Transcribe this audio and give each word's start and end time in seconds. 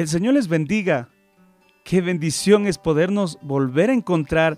Que 0.00 0.04
el 0.04 0.08
Señor 0.08 0.32
les 0.32 0.48
bendiga. 0.48 1.10
Qué 1.84 2.00
bendición 2.00 2.66
es 2.66 2.78
podernos 2.78 3.38
volver 3.42 3.90
a 3.90 3.92
encontrar 3.92 4.56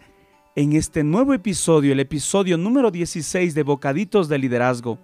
en 0.55 0.73
este 0.75 1.03
nuevo 1.03 1.35
episodio, 1.35 1.93
el 1.93 1.99
episodio 1.99 2.57
número 2.57 2.93
16 2.93 3.53
de 3.53 3.65
Bocaditos 3.65 4.29
de 4.29 4.39
Liderazgo. 4.39 5.01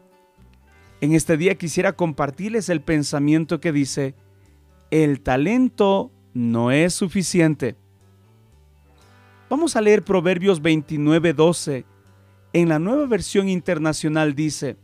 En 1.00 1.12
este 1.12 1.36
día 1.36 1.56
quisiera 1.56 1.94
compartirles 1.94 2.68
el 2.68 2.82
pensamiento 2.82 3.58
que 3.58 3.72
dice, 3.72 4.14
el 4.92 5.22
talento 5.22 6.12
no 6.34 6.70
es 6.70 6.94
suficiente. 6.94 7.74
Vamos 9.50 9.74
a 9.74 9.80
leer 9.80 10.04
Proverbios 10.04 10.62
29:12. 10.62 11.84
En 12.52 12.68
la 12.68 12.78
nueva 12.78 13.06
versión 13.06 13.48
internacional 13.48 14.36
dice, 14.36 14.76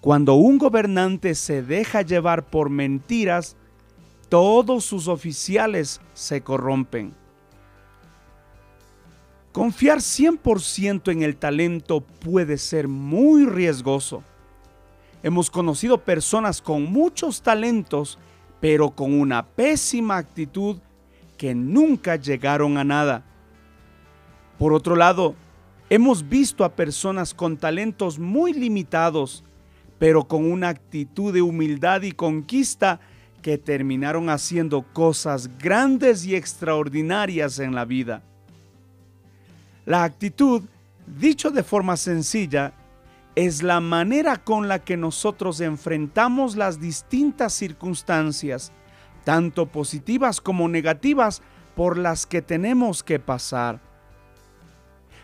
cuando 0.00 0.34
un 0.34 0.58
gobernante 0.58 1.34
se 1.34 1.60
deja 1.60 2.02
llevar 2.02 2.50
por 2.50 2.70
mentiras, 2.70 3.56
todos 4.30 4.84
sus 4.84 5.08
oficiales 5.08 6.00
se 6.14 6.40
corrompen. 6.40 7.12
Confiar 9.52 9.98
100% 9.98 11.10
en 11.10 11.22
el 11.22 11.36
talento 11.36 12.00
puede 12.00 12.56
ser 12.56 12.86
muy 12.86 13.44
riesgoso. 13.44 14.22
Hemos 15.24 15.50
conocido 15.50 15.98
personas 15.98 16.62
con 16.62 16.84
muchos 16.84 17.42
talentos, 17.42 18.18
pero 18.60 18.90
con 18.90 19.12
una 19.20 19.44
pésima 19.44 20.16
actitud 20.16 20.78
que 21.36 21.52
nunca 21.54 22.14
llegaron 22.14 22.78
a 22.78 22.84
nada. 22.84 23.24
Por 24.58 24.72
otro 24.72 24.94
lado, 24.94 25.34
hemos 25.88 26.28
visto 26.28 26.64
a 26.64 26.76
personas 26.76 27.34
con 27.34 27.56
talentos 27.56 28.20
muy 28.20 28.52
limitados, 28.52 29.42
pero 29.98 30.28
con 30.28 30.50
una 30.50 30.68
actitud 30.68 31.34
de 31.34 31.42
humildad 31.42 32.02
y 32.02 32.12
conquista 32.12 33.00
que 33.42 33.58
terminaron 33.58 34.30
haciendo 34.30 34.82
cosas 34.92 35.50
grandes 35.58 36.24
y 36.24 36.34
extraordinarias 36.34 37.58
en 37.58 37.74
la 37.74 37.84
vida. 37.84 38.22
La 39.86 40.04
actitud, 40.04 40.62
dicho 41.06 41.50
de 41.50 41.62
forma 41.62 41.96
sencilla, 41.96 42.72
es 43.34 43.62
la 43.62 43.80
manera 43.80 44.36
con 44.36 44.68
la 44.68 44.80
que 44.80 44.96
nosotros 44.96 45.60
enfrentamos 45.60 46.56
las 46.56 46.80
distintas 46.80 47.52
circunstancias, 47.52 48.72
tanto 49.24 49.66
positivas 49.66 50.40
como 50.40 50.68
negativas, 50.68 51.42
por 51.74 51.96
las 51.96 52.26
que 52.26 52.42
tenemos 52.42 53.02
que 53.02 53.18
pasar. 53.18 53.80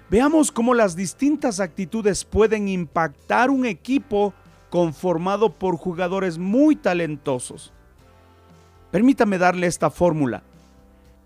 Veamos 0.08 0.52
cómo 0.52 0.72
las 0.72 0.94
distintas 0.94 1.60
actitudes 1.60 2.24
pueden 2.24 2.68
impactar 2.68 3.50
un 3.50 3.66
equipo 3.66 4.32
conformado 4.70 5.52
por 5.52 5.76
jugadores 5.76 6.38
muy 6.38 6.76
talentosos. 6.76 7.72
Permítame 8.96 9.36
darle 9.36 9.66
esta 9.66 9.90
fórmula. 9.90 10.42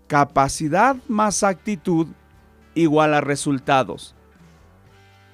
Capacidad 0.07 0.97
más 1.07 1.41
actitud 1.41 2.05
igual 2.75 3.13
a 3.13 3.21
resultados. 3.21 4.13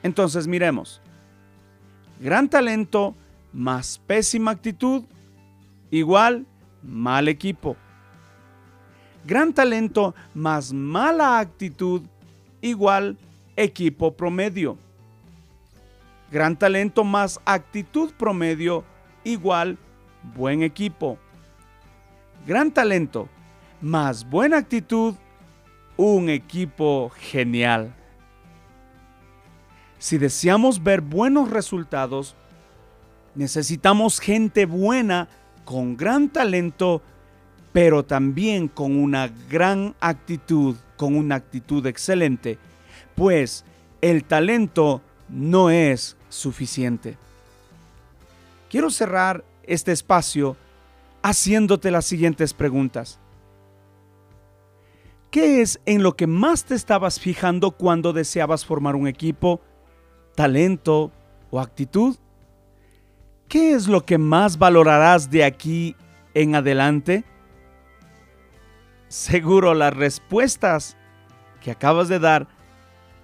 Entonces 0.04 0.46
miremos. 0.46 1.02
Gran 2.20 2.48
talento 2.48 3.16
más 3.52 3.98
pésima 4.06 4.52
actitud 4.52 5.04
igual 5.90 6.46
mal 6.84 7.28
equipo. 7.28 7.76
Gran 9.26 9.52
talento 9.52 10.14
más 10.36 10.72
mala 10.72 11.40
actitud 11.40 12.04
igual 12.62 13.18
equipo 13.56 14.12
promedio. 14.16 14.78
Gran 16.32 16.56
talento 16.56 17.04
más 17.04 17.40
actitud 17.46 18.12
promedio 18.14 18.84
igual 19.24 19.80
buen 20.36 20.62
equipo. 20.62 21.18
Gran 22.48 22.72
talento 22.72 23.28
más 23.81 24.28
buena 24.28 24.56
actitud, 24.56 25.16
un 25.97 26.30
equipo 26.30 27.09
genial. 27.09 27.94
Si 30.00 30.18
deseamos 30.18 30.81
ver 30.81 31.02
buenos 31.02 31.52
resultados, 31.52 32.38
necesitamos 33.35 34.22
gente 34.22 34.66
buena 34.66 35.28
con 35.66 35.97
gran 35.97 36.30
talento, 36.30 37.02
pero 37.74 38.06
también 38.06 38.69
con 38.69 38.97
una 38.97 39.29
gran 39.50 39.94
actitud, 40.00 40.78
con 40.96 41.18
una 41.18 41.35
actitud 41.35 41.85
excelente, 41.85 42.58
pues 43.14 43.66
el 44.00 44.24
talento 44.24 45.02
no 45.28 45.69
es 45.69 46.16
suficiente. 46.29 47.18
Quiero 48.69 48.90
cerrar 48.90 49.44
este 49.64 49.91
espacio 49.91 50.56
haciéndote 51.22 51.91
las 51.91 52.05
siguientes 52.05 52.53
preguntas. 52.53 53.19
¿Qué 55.29 55.61
es 55.61 55.79
en 55.85 56.03
lo 56.03 56.16
que 56.16 56.25
más 56.25 56.66
te 56.66 56.75
estabas 56.75 57.19
fijando 57.19 57.72
cuando 57.72 58.13
deseabas 58.13 58.66
formar 58.66 58.95
un 58.95 59.07
equipo, 59.07 59.61
talento 60.35 61.11
o 61.51 61.59
actitud? 61.59 62.16
¿Qué 63.47 63.73
es 63.73 63.88
lo 63.88 64.05
que 64.05 64.17
más 64.17 64.57
valorarás 64.57 65.29
de 65.29 65.44
aquí 65.44 65.95
en 66.33 66.55
adelante? 66.55 67.23
Seguro 69.09 69.73
las 69.73 69.94
respuestas 69.94 70.97
que 71.61 71.72
acabas 71.72 72.07
de 72.07 72.19
dar 72.19 72.47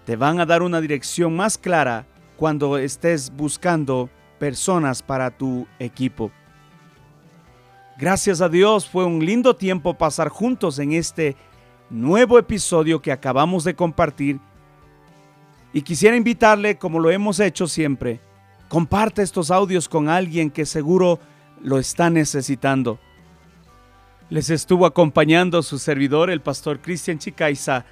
te 0.06 0.16
van 0.16 0.40
a 0.40 0.46
dar 0.46 0.62
una 0.62 0.82
dirección 0.82 1.36
más 1.36 1.58
clara 1.58 2.06
cuando 2.36 2.78
estés 2.78 3.32
buscando 3.36 4.10
personas 4.40 5.02
para 5.02 5.32
tu 5.32 5.68
equipo. 5.80 6.32
Gracias 7.98 8.42
a 8.42 8.50
Dios 8.50 8.90
fue 8.90 9.06
un 9.06 9.24
lindo 9.24 9.56
tiempo 9.56 9.94
pasar 9.94 10.30
juntos 10.30 10.80
en 10.80 10.94
este 10.94 11.36
nuevo 11.90 12.40
episodio 12.40 13.02
que 13.02 13.12
acabamos 13.12 13.64
de 13.64 13.76
compartir. 13.76 14.40
Y 15.74 15.84
quisiera 15.84 16.18
invitarle, 16.18 16.78
como 16.78 17.00
lo 17.00 17.12
hemos 17.12 17.40
hecho 17.40 17.68
siempre, 17.68 18.20
comparte 18.68 19.22
estos 19.22 19.52
audios 19.52 19.88
con 19.88 20.10
alguien 20.10 20.50
que 20.50 20.66
seguro 20.66 21.20
lo 21.62 21.78
está 21.78 22.10
necesitando. 22.10 23.00
Les 24.30 24.50
estuvo 24.50 24.88
acompañando 24.88 25.62
su 25.62 25.78
servidor, 25.78 26.32
el 26.32 26.42
pastor 26.42 26.80
Cristian 26.82 27.20
Chicaiza, 27.20 27.86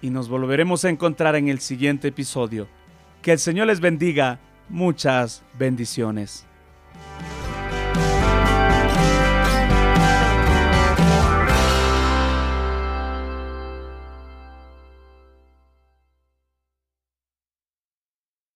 y 0.00 0.10
nos 0.10 0.28
volveremos 0.28 0.84
a 0.84 0.90
encontrar 0.90 1.34
en 1.34 1.48
el 1.48 1.60
siguiente 1.60 2.08
episodio. 2.08 2.68
Que 3.22 3.32
el 3.32 3.38
Señor 3.38 3.66
les 3.66 3.80
bendiga. 3.80 4.38
Muchas 4.68 5.42
bendiciones. 5.58 6.46